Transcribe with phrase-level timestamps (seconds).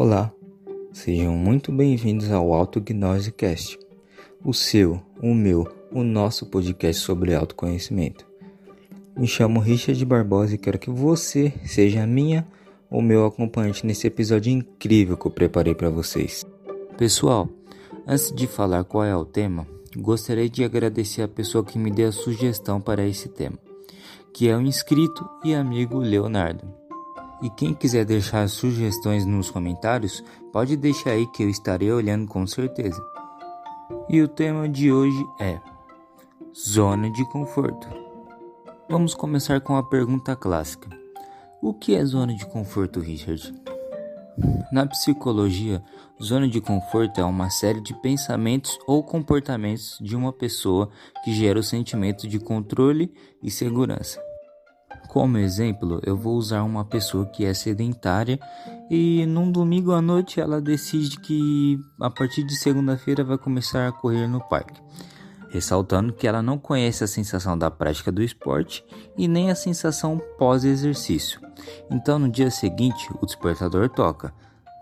[0.00, 0.32] Olá,
[0.92, 3.76] sejam muito bem-vindos ao Autognose Cast,
[4.44, 8.24] o seu, o meu, o nosso podcast sobre autoconhecimento.
[9.16, 12.46] Me chamo Richard Barbosa e quero que você seja a minha
[12.88, 16.46] ou meu acompanhante nesse episódio incrível que eu preparei para vocês.
[16.96, 17.48] Pessoal,
[18.06, 22.10] antes de falar qual é o tema, gostaria de agradecer a pessoa que me deu
[22.10, 23.58] a sugestão para esse tema,
[24.32, 26.87] que é o inscrito e amigo Leonardo.
[27.40, 32.46] E quem quiser deixar sugestões nos comentários, pode deixar aí que eu estarei olhando com
[32.46, 33.00] certeza.
[34.08, 35.60] E o tema de hoje é
[36.56, 37.86] Zona de conforto.
[38.88, 40.88] Vamos começar com a pergunta clássica:
[41.62, 43.54] O que é zona de conforto, Richard?
[44.72, 45.82] Na psicologia,
[46.22, 50.90] zona de conforto é uma série de pensamentos ou comportamentos de uma pessoa
[51.24, 54.20] que gera o sentimento de controle e segurança.
[55.06, 58.38] Como exemplo, eu vou usar uma pessoa que é sedentária
[58.90, 63.92] e num domingo à noite ela decide que a partir de segunda-feira vai começar a
[63.92, 64.80] correr no parque,
[65.50, 68.84] ressaltando que ela não conhece a sensação da prática do esporte
[69.16, 71.40] e nem a sensação pós-exercício.
[71.90, 74.32] Então no dia seguinte o despertador toca,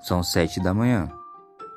[0.02, 1.10] são sete da manhã.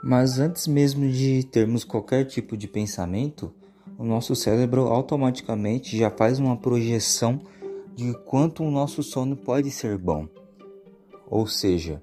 [0.04, 3.54] Mas antes mesmo de termos qualquer tipo de pensamento,
[3.98, 7.42] o nosso cérebro automaticamente já faz uma projeção
[8.00, 10.26] de quanto o nosso sono pode ser bom.
[11.30, 12.02] Ou seja,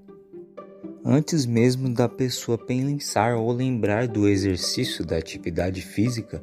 [1.03, 6.43] antes mesmo da pessoa pensar ou lembrar do exercício da atividade física,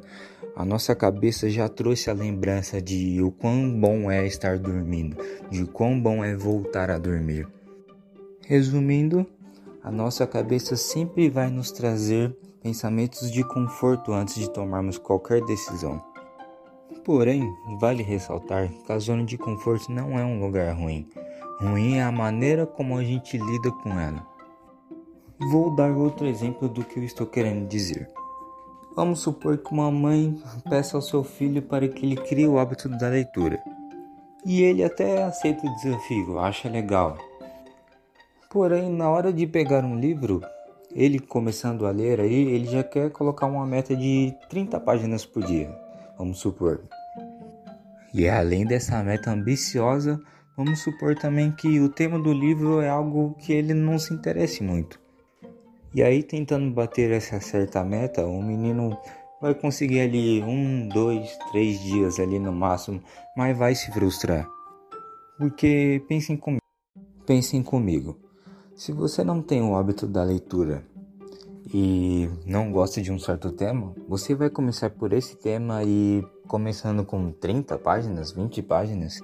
[0.56, 5.16] a nossa cabeça já trouxe a lembrança de o quão bom é estar dormindo,
[5.48, 7.46] de quão bom é voltar a dormir.
[8.44, 9.24] Resumindo,
[9.84, 16.13] a nossa cabeça sempre vai nos trazer pensamentos de conforto antes de tomarmos qualquer decisão.
[17.04, 21.06] Porém, vale ressaltar que a zona de conforto não é um lugar ruim.
[21.60, 24.26] Ruim é a maneira como a gente lida com ela.
[25.50, 28.08] Vou dar outro exemplo do que eu estou querendo dizer.
[28.96, 30.34] Vamos supor que uma mãe
[30.70, 33.62] peça ao seu filho para que ele crie o hábito da leitura.
[34.46, 37.18] E ele até aceita o desafio, acha legal.
[38.48, 40.40] Porém, na hora de pegar um livro,
[40.90, 45.42] ele começando a ler aí, ele já quer colocar uma meta de 30 páginas por
[45.42, 45.84] dia
[46.18, 46.80] vamos supor.
[48.14, 50.22] E além dessa meta ambiciosa,
[50.56, 54.62] vamos supor também que o tema do livro é algo que ele não se interesse
[54.62, 55.00] muito.
[55.92, 58.96] E aí, tentando bater essa certa meta, o menino
[59.42, 63.02] vai conseguir ali um, dois, três dias ali no máximo,
[63.36, 64.48] mas vai se frustrar.
[65.36, 66.62] Porque pensem comigo,
[67.26, 68.16] pensem comigo.
[68.76, 70.84] Se você não tem o hábito da leitura
[71.72, 77.04] e não gosta de um certo tema, você vai começar por esse tema e começando
[77.04, 79.20] com 30 páginas, 20 páginas?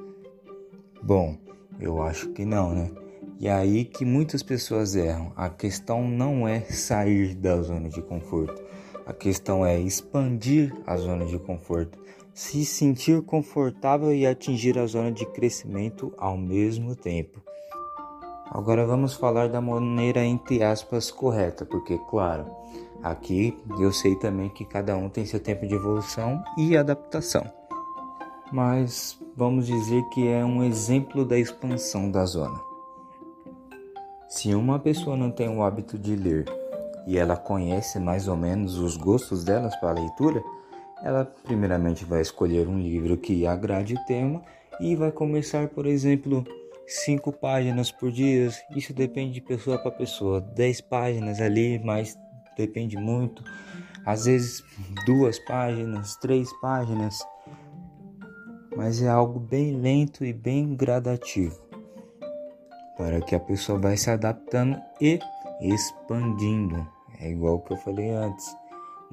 [1.02, 1.36] Bom,
[1.78, 2.90] eu acho que não, né?
[3.38, 5.32] E é aí que muitas pessoas erram.
[5.36, 8.62] A questão não é sair da zona de conforto.
[9.06, 11.98] A questão é expandir a zona de conforto,
[12.32, 17.42] se sentir confortável e atingir a zona de crescimento ao mesmo tempo.
[18.46, 22.46] Agora vamos falar da maneira entre aspas correta, porque claro,
[23.02, 27.44] aqui eu sei também que cada um tem seu tempo de evolução e adaptação.
[28.52, 32.60] Mas vamos dizer que é um exemplo da expansão da zona.
[34.28, 36.44] Se uma pessoa não tem o hábito de ler
[37.06, 40.42] e ela conhece mais ou menos os gostos delas para a leitura,
[41.02, 44.42] ela primeiramente vai escolher um livro que agrade o tema
[44.80, 46.44] e vai começar, por exemplo,
[46.86, 48.48] cinco páginas por dia.
[48.74, 50.40] Isso depende de pessoa para pessoa.
[50.40, 52.18] Dez páginas ali, mas
[52.66, 53.42] depende muito.
[54.04, 54.62] Às vezes
[55.06, 57.18] duas páginas, três páginas.
[58.76, 61.60] Mas é algo bem lento e bem gradativo.
[62.96, 65.18] Para que a pessoa vai se adaptando e
[65.60, 66.86] expandindo.
[67.18, 68.46] É igual que eu falei antes.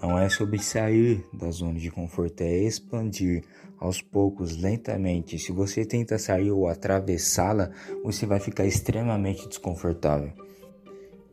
[0.01, 3.43] Não é sobre sair da zona de conforto, é expandir
[3.79, 5.39] aos poucos, lentamente.
[5.39, 7.71] Se você tenta sair ou atravessá-la,
[8.03, 10.46] você vai ficar extremamente desconfortável.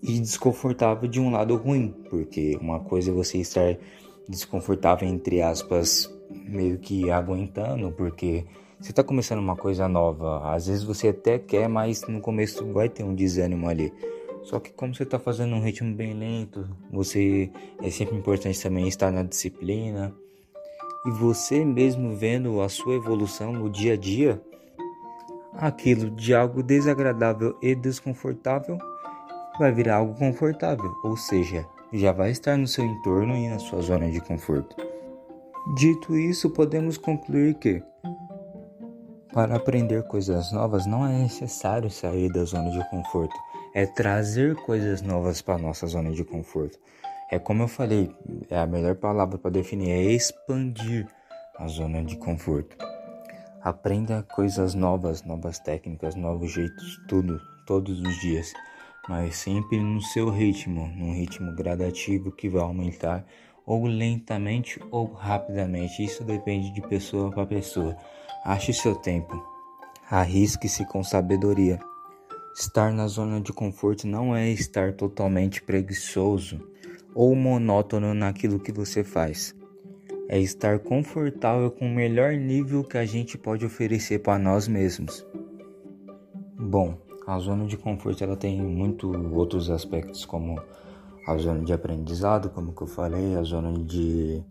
[0.07, 3.75] E desconfortável de um lado ruim, porque uma coisa é você estar
[4.29, 8.45] desconfortável, entre aspas, meio que aguentando, porque
[8.79, 10.53] você está começando uma coisa nova.
[10.55, 13.91] Às vezes você até quer, mas no começo vai ter um desânimo ali.
[14.43, 17.51] Só que como você está fazendo um ritmo bem lento, você
[17.83, 20.15] é sempre importante também estar na disciplina.
[21.07, 24.39] E você mesmo vendo a sua evolução no dia a dia,
[25.55, 28.77] aquilo de algo desagradável e desconfortável
[29.59, 33.81] vai virar algo confortável, ou seja, já vai estar no seu entorno e na sua
[33.81, 34.77] zona de conforto.
[35.77, 37.83] Dito isso, podemos concluir que
[39.33, 43.35] para aprender coisas novas não é necessário sair da zona de conforto
[43.75, 46.79] é trazer coisas novas para nossa zona de conforto.
[47.29, 48.15] É como eu falei,
[48.49, 51.09] é a melhor palavra para definir é expandir
[51.59, 52.77] a zona de conforto.
[53.61, 58.53] Aprenda coisas novas, novas técnicas, novos jeitos, tudo, todos os dias,
[59.09, 63.27] mas sempre no seu ritmo, num ritmo gradativo que vai aumentar
[63.67, 66.05] ou lentamente ou rapidamente.
[66.05, 67.97] Isso depende de pessoa para pessoa.
[68.45, 69.43] Ache seu tempo.
[70.11, 71.79] Arrisque-se com sabedoria.
[72.55, 76.61] Estar na zona de conforto não é estar totalmente preguiçoso
[77.15, 79.55] ou monótono naquilo que você faz
[80.29, 85.27] é estar confortável com o melhor nível que a gente pode oferecer para nós mesmos.
[86.59, 90.61] Bom, a zona de conforto ela tem muito outros aspectos como
[91.27, 94.43] a zona de aprendizado, como que eu falei, a zona de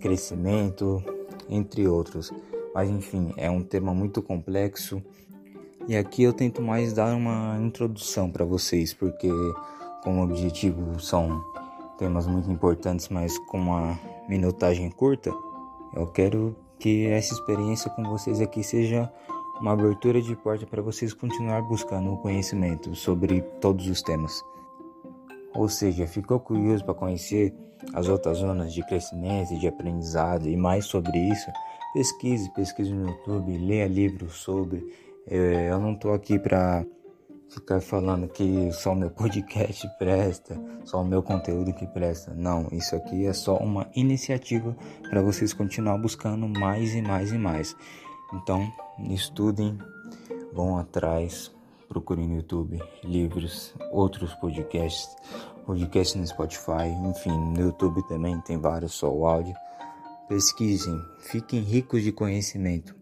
[0.00, 1.02] crescimento,
[1.48, 2.30] entre outros.
[2.74, 5.02] Mas enfim, é um tema muito complexo
[5.88, 9.30] e aqui eu tento mais dar uma introdução para vocês, porque
[10.04, 11.42] como objetivo são
[11.98, 15.30] temas muito importantes, mas com uma minutagem curta,
[15.94, 19.12] eu quero que essa experiência com vocês aqui seja
[19.60, 24.42] uma abertura de porta para vocês continuar buscando o conhecimento sobre todos os temas.
[25.54, 27.54] Ou seja, ficou curioso para conhecer
[27.92, 31.50] as outras zonas de crescimento de aprendizado e mais sobre isso?
[31.92, 34.82] Pesquise, pesquise no YouTube, leia livros sobre.
[35.26, 36.84] Eu não estou aqui para
[37.50, 42.32] ficar falando que só o meu podcast presta, só o meu conteúdo que presta.
[42.32, 44.74] Não, isso aqui é só uma iniciativa
[45.10, 47.76] para vocês continuar buscando mais e mais e mais.
[48.32, 48.72] Então,
[49.08, 49.78] estudem,
[50.52, 51.52] vão atrás,
[51.88, 55.08] procurem no YouTube livros, outros podcasts,
[55.66, 59.54] podcasts no Spotify, enfim, no YouTube também tem vários, só o áudio.
[60.28, 62.94] Pesquisem, fiquem ricos de conhecimento.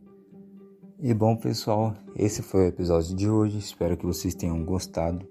[1.01, 3.59] E bom, pessoal, esse foi o episódio de hoje.
[3.59, 5.29] Espero que vocês tenham gostado.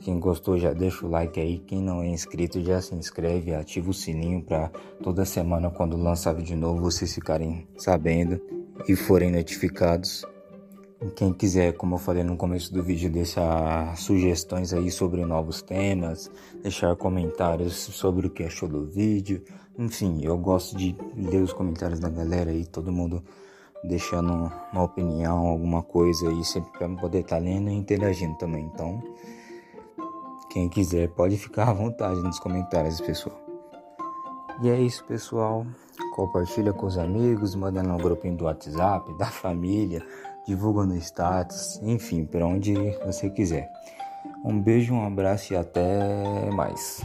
[0.00, 1.58] Quem gostou já deixa o like aí.
[1.60, 4.68] Quem não é inscrito já se inscreve, ativa o sininho para
[5.02, 8.40] toda semana quando lançar vídeo novo vocês ficarem sabendo
[8.88, 10.24] e forem notificados.
[11.14, 16.30] Quem quiser, como eu falei no começo do vídeo, deixar sugestões aí sobre novos temas,
[16.62, 19.42] deixar comentários sobre o que achou do vídeo.
[19.78, 23.22] Enfim, eu gosto de ler os comentários da galera aí, todo mundo
[23.84, 28.64] deixando uma opinião, alguma coisa aí, sempre para poder estar tá lendo e interagindo também.
[28.64, 29.02] Então,
[30.50, 33.38] quem quiser pode ficar à vontade nos comentários, pessoal.
[34.62, 35.66] E é isso, pessoal.
[36.14, 40.02] Compartilha com os amigos, manda no grupinho do WhatsApp, da família,
[40.46, 43.70] divulga no status, enfim, para onde você quiser.
[44.44, 47.04] Um beijo, um abraço e até mais.